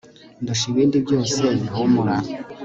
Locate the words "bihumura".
1.61-2.15